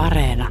[0.00, 0.48] Areena.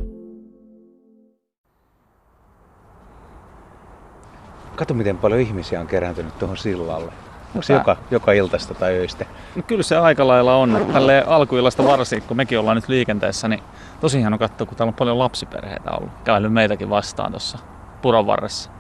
[4.76, 7.12] Kato, miten paljon ihmisiä on kerääntynyt tuohon sillalle.
[7.56, 9.26] Onko se joka, joka iltasta tai öistä?
[9.56, 10.86] No kyllä se aika lailla on.
[10.94, 13.64] Tälle alkuillasta varsinkin, kun mekin ollaan nyt liikenteessä, niin
[14.02, 16.12] tosi hieno katsoa, kun täällä on paljon lapsiperheitä ollut.
[16.24, 17.58] Kävellyt meitäkin vastaan tuossa
[18.02, 18.72] puron varressa.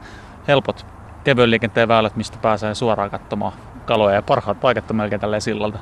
[0.47, 0.85] Helpot
[1.23, 3.53] kevyen liikenteen väylät, mistä pääsee suoraan katsomaan
[3.85, 5.79] kaloja ja parhaat paikat on melkein tälleen sillalta.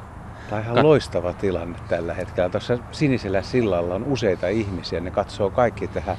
[0.49, 2.49] Tämä on ihan Kat- loistava tilanne tällä hetkellä.
[2.49, 4.99] Tuossa sinisellä sillalla on useita ihmisiä.
[4.99, 6.17] Ne katsoo kaikki tähän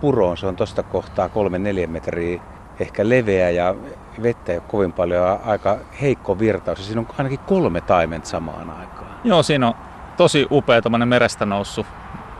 [0.00, 0.36] puroon.
[0.36, 2.40] Se on tuosta kohtaa kolme neljä metriä
[2.80, 3.74] ehkä leveä ja
[4.22, 5.40] vettä ei ole kovin paljon.
[5.44, 6.78] Aika heikko virtaus.
[6.78, 9.10] Ja siinä on ainakin kolme taimenta samaan aikaan.
[9.24, 9.74] Joo, siinä on
[10.16, 11.86] tosi upea tommonen merestä noussut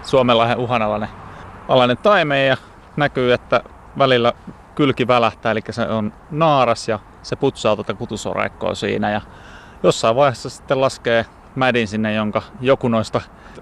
[0.03, 1.09] Suomenlahden uhanalainen
[1.69, 2.57] alainen taime ja
[2.97, 3.61] näkyy, että
[3.99, 4.33] välillä
[4.75, 9.21] kylki välähtää, eli se on naaras ja se putsaa tuota kutusoraikkoa siinä ja
[9.87, 13.21] jossain vaiheessa sitten laskee mädin sinne, jonka joku noista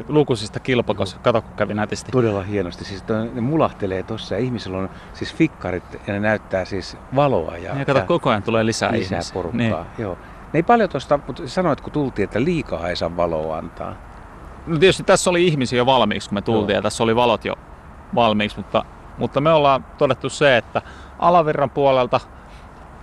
[0.09, 2.13] lukuisista kilpakos, kato kun kävi nätisti.
[2.13, 2.85] Todella hienosti.
[2.85, 7.57] Siis ne mulahtelee tuossa ja ihmisillä on siis fikkarit ja ne näyttää siis valoa.
[7.57, 9.35] Ja, Ja kato, koko ajan tulee lisää, lisää ihmisiä.
[9.35, 9.59] porukkaa.
[9.59, 9.77] Niin.
[9.99, 10.19] Joo.
[10.53, 13.95] Ne ei paljon tuosta, mutta sanoit kun tultiin, että liikaa ei saa valoa antaa.
[14.67, 16.79] No tietysti tässä oli ihmisiä jo valmiiksi, kun me tultiin Joo.
[16.79, 17.55] ja tässä oli valot jo
[18.15, 18.85] valmiiksi, mutta,
[19.19, 20.83] mutta me ollaan todettu se, että
[21.19, 22.21] alavirran puolelta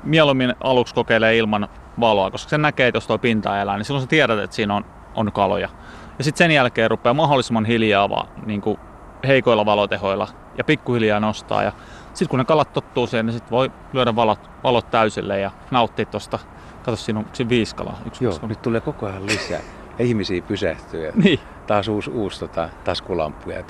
[0.03, 1.67] mieluummin aluksi kokeilee ilman
[2.01, 4.75] valoa, koska se näkee, että jos tuo pinta elää, niin silloin sä tiedät, että siinä
[4.75, 4.85] on,
[5.15, 5.69] on kaloja.
[6.17, 8.77] Ja sitten sen jälkeen rupeaa mahdollisimman hiljaa vaan niin kuin
[9.27, 11.63] heikoilla valotehoilla ja pikkuhiljaa nostaa.
[11.63, 11.71] Ja
[12.13, 16.05] sitten kun ne kalat tottuu siihen, niin sitten voi lyödä valot, valot täysille ja nauttia
[16.05, 16.39] tuosta.
[16.83, 17.99] Kato, siinä on siinä viisi kalaa.
[18.05, 19.59] Yksi, Joo, nyt tulee koko ajan lisää.
[19.99, 21.05] Ja ihmisiä pysähtyy.
[21.05, 21.39] Ja Niin.
[21.67, 23.63] taas uusi, uusi tota, taskulamppuja.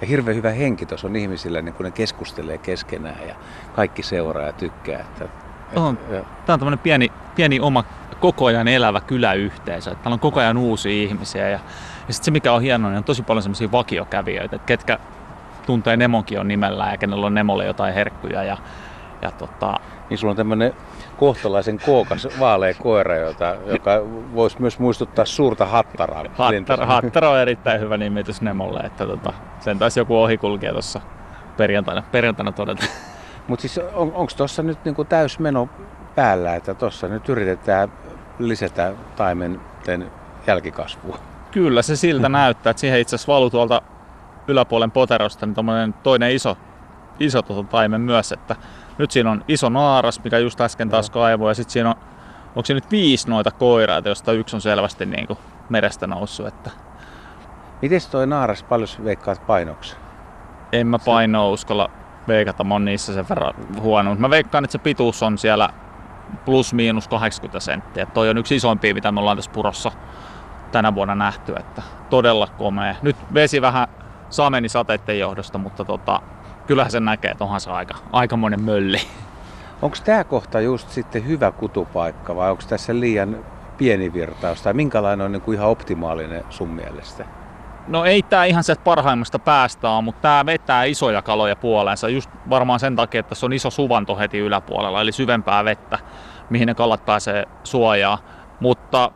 [0.00, 3.34] Ja hirveän hyvä henki tuossa on ihmisillä, niin kun ne keskustelee keskenään ja
[3.76, 5.00] kaikki seuraa ja tykkää.
[5.00, 5.30] Että, et,
[5.76, 5.96] On.
[5.96, 7.84] Tämä on tämmöinen pieni, pieni oma
[8.20, 9.90] koko ajan elävä kyläyhteisö.
[9.90, 11.48] Että täällä on koko ajan uusia ihmisiä.
[11.48, 11.60] Ja,
[12.08, 14.98] ja sitten se mikä on hienoa, niin on tosi paljon semmoisia vakiokävijöitä, että ketkä
[15.66, 18.42] tuntee Nemonkin nimellä ja kenellä on Nemolle jotain herkkuja.
[18.42, 18.56] Ja,
[19.22, 20.72] ja tota, niin sulla on tämmöinen
[21.16, 23.90] kohtalaisen kookas vaalea koira, jota, joka
[24.34, 26.24] voisi myös muistuttaa suurta hattaraa.
[26.34, 31.00] Hattar, Hattar on erittäin hyvä nimitys Nemolle, että tota, sen taisi joku ohikulkija tuossa
[31.56, 32.86] perjantaina, perjantaina todeta.
[33.48, 35.68] Mutta siis on, onko tuossa nyt niinku täysmeno
[36.14, 37.92] päällä, että tuossa nyt yritetään
[38.38, 40.10] lisätä taimenten
[40.46, 41.18] jälkikasvua?
[41.50, 43.82] Kyllä se siltä näyttää, että siihen itse asiassa valuu tuolta
[44.48, 46.56] yläpuolen poterosta niin toinen iso,
[47.20, 48.56] iso tota taimen myös, että
[48.98, 51.96] nyt siinä on iso naaras, mikä just äsken taas kaivoi, ja sitten siinä on,
[52.46, 55.38] onko siinä nyt viisi noita koiraita, josta yksi on selvästi niin kuin
[55.68, 56.70] merestä noussut, että
[57.82, 59.96] Miten toi naaras paljon veikkaat painoksi?
[60.72, 61.90] en mä painoa uskalla
[62.28, 65.68] veikata, mä oon niissä sen verran huono, mutta mä veikkaan, että se pituus on siellä
[66.44, 68.06] plus miinus 80 senttiä.
[68.06, 69.92] Toi on yksi isoimpia, mitä me ollaan tässä purossa
[70.72, 72.94] tänä vuonna nähty, että todella komea.
[73.02, 73.88] Nyt vesi vähän
[74.30, 76.22] sameni sateiden johdosta, mutta tota,
[76.66, 79.00] kyllähän sen näkee, että onhan se aika, aikamoinen mölli.
[79.82, 83.44] Onko tämä kohta just sitten hyvä kutupaikka vai onko tässä liian
[83.78, 84.62] pieni virtaus?
[84.62, 87.41] Tai minkälainen on niin kuin ihan optimaalinen sun mielestä?
[87.86, 92.30] No ei tää ihan se parhaimmasta päästä on, mutta tää vetää isoja kaloja puoleensa just
[92.50, 95.98] varmaan sen takia, että tässä on iso suvanto heti yläpuolella, eli syvempää vettä,
[96.50, 98.18] mihin ne kalat pääsee suojaa.
[98.60, 99.10] Mutta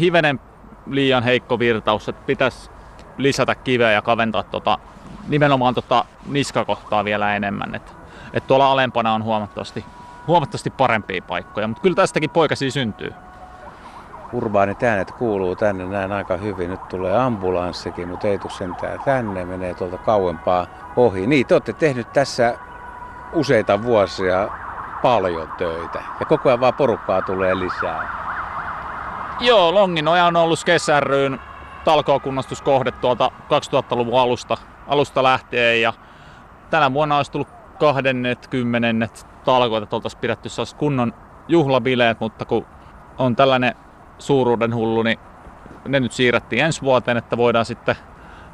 [0.00, 0.40] hivenen
[0.86, 2.70] liian heikko virtaus, että pitäisi
[3.18, 4.78] lisätä kiveä ja kaventaa tota,
[5.28, 7.74] nimenomaan tota niskakohtaa vielä enemmän.
[7.74, 7.96] Et,
[8.32, 9.84] et tuolla alempana on huomattavasti,
[10.26, 13.14] huomattavasti parempia paikkoja, mutta kyllä tästäkin poikasia syntyy.
[14.32, 16.70] Urbaanit äänet kuuluu tänne näin aika hyvin.
[16.70, 19.44] Nyt tulee ambulanssikin, mutta ei tule sentään tänne.
[19.44, 20.66] Menee tuolta kauempaa
[20.96, 21.26] ohi.
[21.26, 22.58] Niin, te olette tehnyt tässä
[23.32, 24.48] useita vuosia
[25.02, 26.02] paljon töitä.
[26.20, 28.26] Ja koko ajan vaan porukkaa tulee lisää.
[29.40, 31.40] Joo, Longinoja on ollut Skesärryyn
[31.84, 34.56] talkookunnostuskohde tuolta 2000-luvun alusta,
[34.86, 35.92] alusta lähtien ja
[36.70, 37.48] tänä vuonna olisi tullut
[37.78, 39.08] 20
[39.44, 41.14] talkoita, että oltaisiin pidetty kunnon
[41.48, 42.66] juhlabileet, mutta kun
[43.18, 43.74] on tällainen
[44.18, 45.18] suuruuden hullu, niin
[45.88, 47.96] ne nyt siirrettiin ensi vuoteen, että voidaan sitten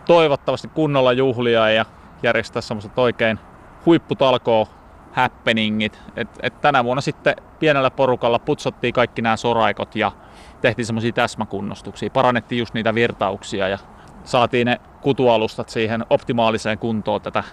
[0.06, 1.84] toivottavasti kunnolla juhlia ja
[2.22, 3.38] järjestää semmoiset oikein
[3.86, 4.68] huipputalkoo
[5.12, 6.00] happeningit.
[6.16, 10.12] Et, et tänä vuonna sitten pienellä porukalla putsattiin kaikki nämä soraikot ja
[10.60, 12.10] tehtiin semmoisia täsmäkunnostuksia.
[12.10, 13.78] Parannettiin just niitä virtauksia ja
[14.24, 17.44] saatiin ne kutualustat siihen optimaaliseen kuntoon tätä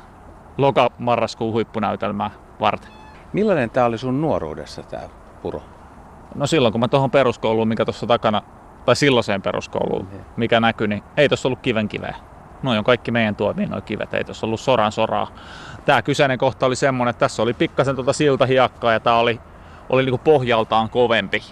[0.58, 2.92] loka-marraskuun huippunäytelmää varten.
[3.34, 5.04] Millainen tämä oli sun nuoruudessa tämä
[5.42, 5.62] puro?
[6.36, 8.42] No silloin kun mä tuohon peruskouluun, mikä tuossa takana,
[8.86, 10.26] tai silloiseen peruskouluun, Niin.
[10.38, 12.16] mikä näkyi, niin ei tuossa ollut kiven kiveä.
[12.64, 15.28] Noin on kaikki meidän tuomiin noin kivet, ei tuossa ollut soran soraa.
[15.86, 19.40] Tämä kyseinen kohta oli semmonen, että tässä oli pikkasen tuota siltahiakkaa ja tämä oli,
[19.90, 21.44] oli niinku pohjaltaan kovempi.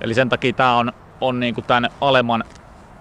[0.00, 2.44] Eli sen takia tämä on, on niinku tämän alemman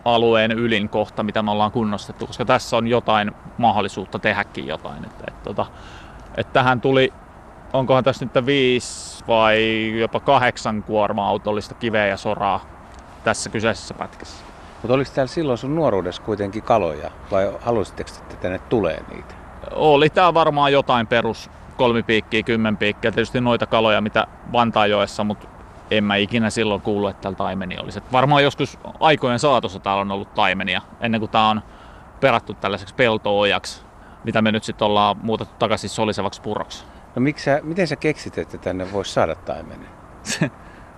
[0.05, 5.05] alueen ylin kohta, mitä me ollaan kunnostettu, koska tässä on jotain mahdollisuutta tehdäkin jotain.
[5.05, 5.65] Että, että, että,
[6.37, 7.13] että tähän tuli,
[7.73, 12.65] onkohan tässä nyt viisi vai jopa kahdeksan kuorma-autollista kiveä ja soraa
[13.23, 14.43] tässä kyseisessä pätkässä.
[14.81, 19.35] Mutta oliko täällä silloin sun nuoruudessa kuitenkin kaloja vai halusitteko, että tänne tulee niitä?
[19.71, 25.47] Oli tää varmaan jotain perus kolmipiikkiä, kymmenpiikkiä, tietysti noita kaloja, mitä Vantaajoessa, mutta
[25.91, 27.97] en mä ikinä silloin kuullut, että täällä taimeni olisi.
[27.97, 31.61] Et varmaan joskus aikojen saatossa täällä on ollut taimenia, ennen kuin tää on
[32.19, 33.81] perattu tällaiseksi peltoojaksi,
[34.23, 36.83] mitä me nyt sitten ollaan muutettu takaisin solisevaksi puroksi.
[37.15, 39.89] No miksi sä, miten sä keksit, että tänne voisi saada taimenen?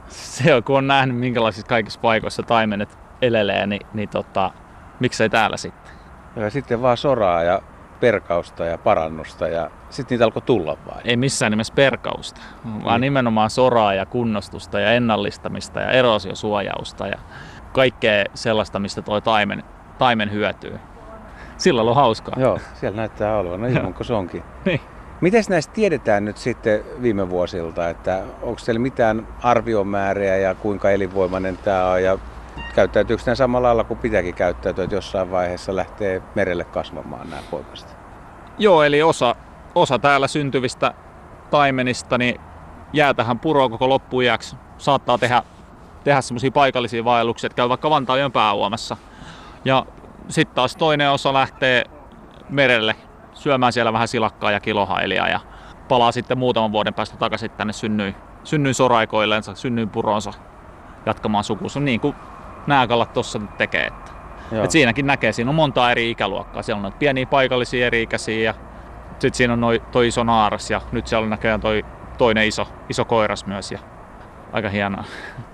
[0.07, 4.51] se on, kun on nähnyt minkälaisissa kaikissa paikoissa taimenet elelee, niin, niin tota,
[4.99, 5.93] miksei täällä sitten?
[6.35, 7.61] Ja sitten vaan soraa ja
[7.99, 11.01] perkausta ja parannusta ja sitten niitä alkoi tulla vai?
[11.05, 12.41] Ei missään nimessä perkausta,
[12.83, 13.01] vaan mm.
[13.01, 17.19] nimenomaan soraa ja kunnostusta ja ennallistamista ja erosiosuojausta ja
[17.73, 19.63] kaikkea sellaista, mistä toi taimen,
[19.97, 20.79] taimen hyötyy.
[21.57, 22.35] Silloin on hauskaa.
[22.37, 23.61] Joo, siellä näyttää olevan.
[23.61, 24.43] No ilman se onkin.
[24.65, 24.81] niin.
[25.23, 31.57] Miten näistä tiedetään nyt sitten viime vuosilta, että onko siellä mitään arviomääriä ja kuinka elinvoimainen
[31.57, 32.17] tämä on ja
[32.75, 37.95] käyttäytyykö nämä samalla lailla kuin pitääkin käyttäytyä, että jossain vaiheessa lähtee merelle kasvamaan nämä poikaset?
[38.57, 39.35] Joo, eli osa,
[39.75, 40.93] osa täällä syntyvistä
[41.51, 42.41] taimenista niin
[42.93, 44.55] jää tähän puroon koko loppuiäksi.
[44.77, 45.43] Saattaa tehdä,
[46.03, 48.97] tehdä semmoisia paikallisia vaelluksia, että käy vaikka Vantaajoen pääuomassa.
[49.65, 49.85] Ja
[50.29, 51.83] sitten taas toinen osa lähtee
[52.49, 52.95] merelle
[53.33, 55.39] syömään siellä vähän silakkaa ja kilohailia ja
[55.87, 60.33] palaa sitten muutaman vuoden päästä takaisin tänne synnyin, synnyin soraikoillensa, synnyin puronsa
[61.05, 62.15] jatkamaan sukussa, niin kuin
[62.67, 63.85] nämä kalat tuossa tekee.
[63.85, 64.11] Että.
[64.63, 66.61] Et siinäkin näkee, siinä on monta eri ikäluokkaa.
[66.61, 68.53] Siellä on noita pieniä paikallisia eri-ikäisiä ja
[69.11, 71.85] sitten siinä on noi, toi iso naaras ja nyt siellä on näköjään toi
[72.17, 73.71] toinen iso, iso koiras myös.
[73.71, 73.79] Ja
[74.53, 75.03] aika hienoa.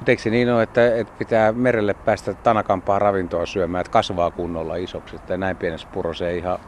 [0.08, 4.76] Eikö se niin ole, että, että pitää merelle päästä tanakampaa ravintoa syömään, että kasvaa kunnolla
[4.76, 6.60] isoksi, että näin pienessä purossa ei ihan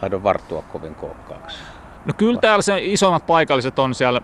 [0.00, 1.58] taida varttua kovin kookkaaksi?
[2.04, 4.22] No kyllä täällä se isommat paikalliset on siellä 40-60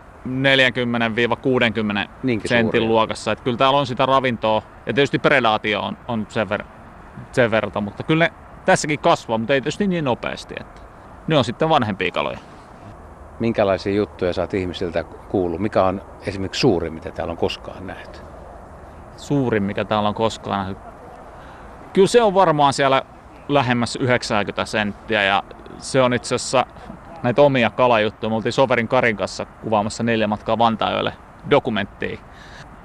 [2.23, 2.89] Niinkin sentin suuria.
[2.89, 3.33] luokassa.
[3.33, 6.65] Että kyllä täällä on sitä ravintoa ja tietysti predaatio on, on sen, ver-
[7.33, 8.33] sen verta, mutta kyllä ne
[8.65, 10.55] tässäkin kasvaa, mutta ei tietysti niin nopeasti.
[10.61, 10.81] Että
[11.27, 12.39] ne on sitten vanhempia kaloja.
[13.41, 15.61] Minkälaisia juttuja oot ihmisiltä kuullut?
[15.61, 18.19] Mikä on esimerkiksi suurin, mitä täällä on koskaan nähty?
[19.17, 20.83] Suurin, mikä täällä on koskaan nähty?
[21.93, 23.03] Kyllä se on varmaan siellä
[23.49, 25.43] lähemmäs 90 senttiä ja
[25.79, 26.67] se on itse asiassa
[27.23, 28.31] näitä omia kalajuttuja.
[28.31, 31.13] Me oltiin Soverin Karin kanssa kuvaamassa neljä matkaa Vantaajoelle
[31.51, 32.19] dokumenttia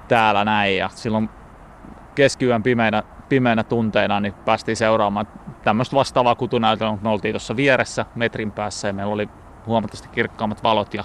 [0.08, 1.30] täällä näin ja silloin
[2.14, 5.28] keskiyön pimeänä, pimeänä tunteina niin päästiin seuraamaan
[5.62, 9.28] tämmöistä vastaavaa kutunäytelmää, me oltiin tuossa vieressä metrin päässä ja meillä oli
[9.66, 11.04] huomattavasti kirkkaammat valot ja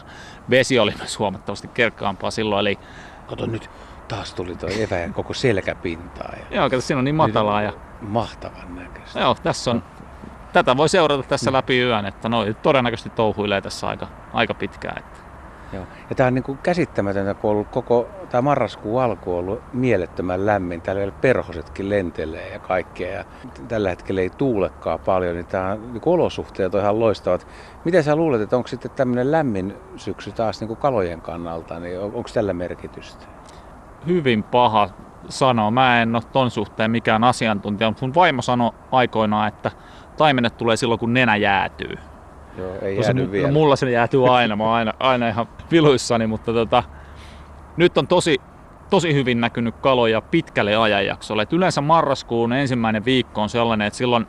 [0.50, 2.62] vesi oli myös huomattavasti kirkkaampaa silloin.
[2.62, 2.80] Eli...
[3.28, 3.70] Kato nyt,
[4.08, 6.34] taas tuli tuo eväjän koko selkäpintaa.
[6.38, 6.56] Ja...
[6.56, 7.62] Joo, kato, siinä on niin matalaa.
[7.62, 7.74] Ja...
[8.02, 9.20] Mahtavan näköistä.
[9.20, 9.84] Joo, tässä on
[10.56, 14.98] tätä voi seurata tässä läpi yön, että no, todennäköisesti touhuilee tässä aika, aika pitkään.
[14.98, 15.20] Että.
[15.74, 15.84] Joo.
[16.10, 19.62] Ja tämä on niin kuin käsittämätöntä, kun on ollut koko tämä marraskuun alku on ollut
[19.74, 20.82] mielettömän lämmin.
[20.82, 23.18] Täällä vielä perhosetkin lentelee ja kaikkea.
[23.18, 23.26] Ja
[23.68, 27.48] tällä hetkellä ei tuulekaan paljon, niin tämä niin olosuhteet on ihan loistavat.
[27.86, 32.00] Miten sä luulet, että onko sitten tämmöinen lämmin syksy taas niin kuin kalojen kannalta, niin
[32.00, 33.26] on, onko tällä merkitystä?
[34.08, 34.90] Hyvin paha
[35.30, 35.72] sanoa.
[35.72, 39.72] Mä en ole ton suhteen mikään asiantuntija, mutta mun vaimo sanoi aikoinaan, että
[40.18, 41.98] taimenet tulee silloin, kun nenä jäätyy.
[42.58, 43.48] Joo, ei jäädy no, vielä.
[43.48, 46.84] No, mulla se jäätyy aina, mä oon aina, aina ihan viluissani, mutta tota,
[47.78, 48.42] nyt on tosi,
[48.90, 51.42] tosi hyvin näkynyt kaloja pitkälle ajanjaksolle.
[51.44, 54.26] Et yleensä marraskuun ensimmäinen viikko on sellainen, että silloin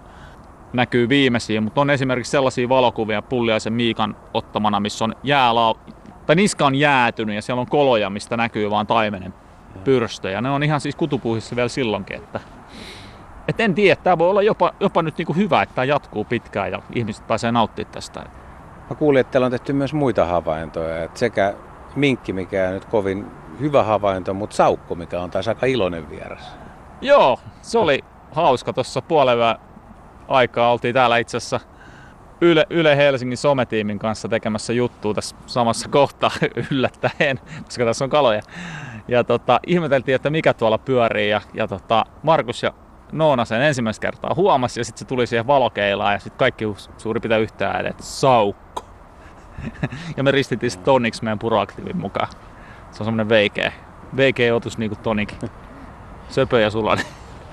[0.73, 5.75] näkyy viimeisiä, mutta on esimerkiksi sellaisia valokuvia Pulliaisen Miikan ottamana, missä on jäälau,
[6.27, 9.35] tai niska on jäätynyt ja siellä on koloja, mistä näkyy vaan taimenen
[9.85, 10.31] pyrstö.
[10.31, 12.41] Ja ne on ihan siis kutupuuhissa vielä silloinkin, että
[13.49, 16.25] et en tiedä, tämä voi olla jopa, jopa nyt niin kuin hyvä, että tämä jatkuu
[16.25, 18.21] pitkään ja ihmiset pääsee nauttimaan tästä.
[18.91, 21.55] Mä kuulin, että teillä on tehty myös muita havaintoja, että sekä
[21.97, 23.27] minkki, mikä on nyt kovin
[23.61, 26.57] hyvä havainto, mutta saukko, mikä on taas aika iloinen vieras.
[27.01, 28.73] Joo, se oli hauska.
[28.73, 29.39] Tuossa puolen
[30.29, 31.61] aikaa oltiin täällä itse asiassa
[32.41, 36.31] Yle, Yle Helsingin sometiimin kanssa tekemässä juttua tässä samassa kohtaa
[36.71, 38.43] yllättäen, koska tässä on kaloja.
[39.09, 41.31] Ja tota, ihmeteltiin, että mikä tuolla pyörii.
[41.31, 42.73] Ja, ja tota, Markus ja
[43.13, 46.65] Noona sen ensimmäistä kertaa huomasi ja sitten se tuli siihen valokeilaan ja sitten kaikki
[46.99, 48.85] suuri pitää yhtään että saukko.
[50.17, 52.29] ja me ristittiin sitten toniksi meidän puroaktiivin mukaan.
[52.91, 53.73] Se on semmonen veikeä,
[54.17, 55.35] veikeä otus niinku tonik.
[56.29, 57.03] Söpö ja sulani.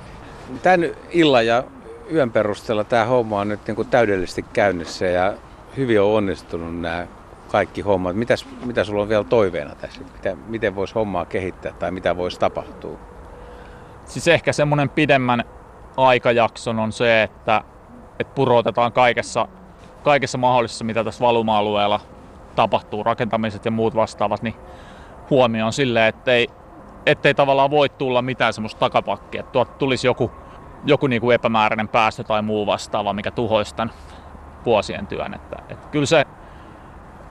[0.64, 0.82] Tän
[1.12, 1.64] illan ja
[2.12, 5.34] yön perusteella tämä homma on nyt niinku täydellisesti käynnissä ja
[5.78, 7.08] hyvin on onnistunut nämä
[7.52, 8.16] kaikki hommat.
[8.16, 10.02] Mitäs, mitä sulla on vielä toiveena tässä?
[10.14, 13.13] Miten, miten voisi hommaa kehittää tai mitä voisi tapahtua?
[14.06, 15.44] Siis ehkä semmoinen pidemmän,
[15.98, 17.62] aikajakson on se, että,
[18.20, 19.48] että purotetaan kaikessa,
[20.04, 22.00] kaikessa mahdollisessa, mitä tässä valuma-alueella
[22.56, 24.56] tapahtuu, rakentamiset ja muut vastaavat, niin
[25.30, 26.48] huomioon silleen, ettei,
[27.06, 30.32] ettei tavallaan voi tulla mitään semmoista takapakkia, että tuot tulisi joku,
[30.86, 33.94] joku niin kuin epämääräinen päästö tai muu vastaava, mikä tuhoisi tämän
[34.66, 35.34] vuosien työn.
[35.34, 36.26] Että, että kyllä se,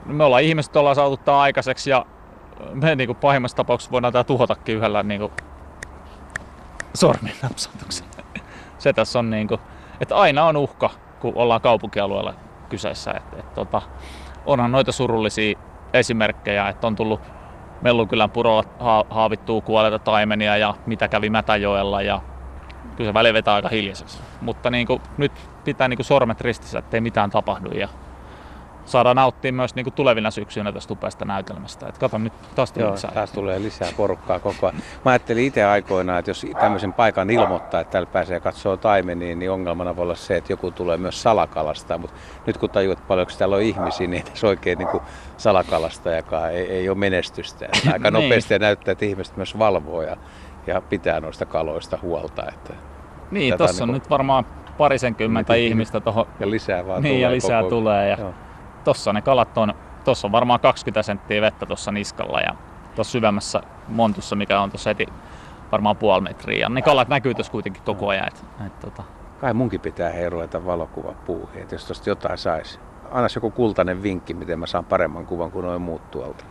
[0.05, 2.05] me ollaan ihmiset ollaan saatu tämä aikaiseksi ja
[2.73, 5.31] me niin kuin pahimmassa tapauksessa voidaan tämä tuhotakin yhdellä niin kuin
[6.93, 8.11] sormin napsatuksella.
[8.77, 9.61] Se tässä on niin kuin,
[9.99, 12.33] että aina on uhka, kun ollaan kaupunkialueella
[12.69, 13.11] kyseessä.
[13.11, 13.81] Että, että, tota,
[14.45, 15.59] onhan noita surullisia
[15.93, 17.21] esimerkkejä, että on tullut
[17.81, 18.63] Mellunkylän purolla
[19.09, 22.21] haavittuu kuolleita taimenia ja mitä kävi Mätäjoella ja
[22.95, 24.19] kyllä se väli vetää aika hiljaiseksi.
[24.41, 25.31] Mutta niin kuin, nyt
[25.63, 27.89] pitää niin kuin sormet ristissä, ettei mitään tapahdu ja
[28.85, 31.87] saadaan nauttia myös niin kuin tulevina syksyinä tästä upeasta näytelmästä.
[31.87, 34.81] Et kato nyt taas Joo, taas tulee lisää porukkaa koko ajan.
[35.05, 39.51] Mä ajattelin itse aikoinaan, että jos tämmöisen paikan ilmoittaa, että täällä pääsee katsoa taimenia, niin
[39.51, 41.97] ongelmana voi olla se, että joku tulee myös salakalasta.
[41.97, 42.15] Mutta
[42.47, 45.03] nyt kun tajuat paljonko täällä on ihmisiä, niin ei oikein niin kuin
[45.37, 47.65] salakalastajakaan ei, ei ole menestystä.
[47.65, 48.23] Että aika niin.
[48.23, 50.17] nopeasti näyttää, että ihmiset myös valvoo ja,
[50.67, 52.43] ja pitää noista kaloista huolta.
[52.49, 52.73] Että
[53.31, 54.01] niin, tuossa on niin kuin...
[54.01, 54.45] nyt varmaan
[54.77, 56.25] parisenkymmentä ihmistä tuohon.
[56.39, 57.21] Ja lisää vaan niin, tulee.
[57.21, 57.69] ja lisää koko...
[57.69, 58.09] tulee.
[58.09, 58.17] Ja...
[58.19, 58.33] Joo
[58.83, 59.73] tossa ne kalat on,
[60.03, 62.55] tossa on varmaan 20 senttiä vettä tuossa niskalla ja
[62.95, 65.05] tuossa syvemmässä montussa, mikä on tuossa heti
[65.71, 66.59] varmaan puoli metriä.
[66.59, 68.27] Ja ne kalat näkyy tuossa kuitenkin koko ajan.
[68.27, 69.03] Et, et, tota.
[69.41, 72.79] Kai munkin pitää hei ruveta valokuvan puuhin, että jos tosta jotain saisi.
[73.11, 76.45] Anna joku kultainen vinkki, miten mä saan paremman kuvan kuin noin muut tuolta.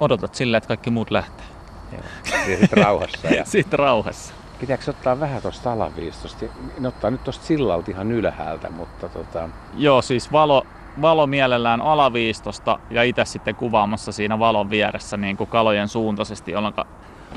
[0.00, 1.46] Odotat sillä, että kaikki muut lähtee.
[1.92, 2.02] Joo.
[2.48, 3.28] Ja sitten rauhassa.
[3.28, 3.44] Ja...
[3.56, 4.34] sitten rauhassa.
[4.60, 6.46] Pitääkö ottaa vähän tuosta alaviistosta?
[6.78, 9.48] Ne ottaa nyt tuosta sillalta ihan ylhäältä, mutta tota...
[9.76, 10.66] Joo, siis valo,
[11.02, 16.74] valo mielellään alaviistosta ja itse sitten kuvaamassa siinä valon vieressä niin kuin kalojen suuntaisesti, jolloin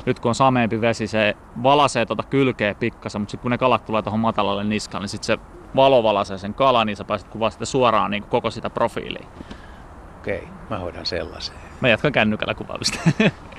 [0.06, 3.84] nyt kun on sameempi vesi, se valasee tuota kylkeä pikkasen, mutta sitten kun ne kalat
[3.84, 5.38] tulee tuohon matalalle niskaan, niin sitten se
[5.76, 9.28] valo valasee sen kalan, niin sä pääset kuvaa sitten suoraan niin kuin koko sitä profiiliin.
[10.18, 11.54] Okei, mä hoidan sellaisen.
[11.80, 12.98] Mä jatkan kännykällä kuvaamista.